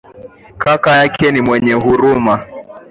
Kaka 0.57 0.91
yake 0.97 1.31
ni 1.31 1.41
mwenye 1.41 1.73
huruma. 1.73 2.45